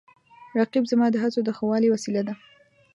رقیب 0.57 0.83
زما 0.91 1.07
د 1.11 1.15
هڅو 1.23 1.39
د 1.43 1.49
ښه 1.57 1.63
والي 1.69 1.87
وسیله 1.91 2.21
ده 2.27 2.33